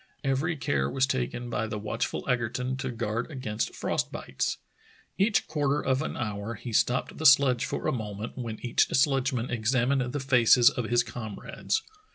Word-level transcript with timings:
Every 0.23 0.57
care 0.57 0.89
was 0.89 1.05
taken 1.05 1.47
by 1.51 1.67
the 1.67 1.77
watchful 1.77 2.27
Egerton 2.27 2.75
to 2.77 2.89
guard 2.89 3.29
against 3.29 3.75
frost 3.75 4.11
bites. 4.11 4.57
Each 5.19 5.45
quarter 5.47 5.79
of 5.79 6.01
an 6.01 6.17
hour 6.17 6.55
he 6.55 6.73
stopped 6.73 7.19
the 7.19 7.25
sledge 7.27 7.65
for 7.65 7.85
a 7.87 7.91
moment, 7.93 8.35
when 8.35 8.57
each 8.65 8.87
sledgeman 8.89 9.51
examined 9.51 10.11
the 10.11 10.19
faces 10.19 10.71
of 10.71 10.85
his 10.85 11.03
comrades. 11.03 11.83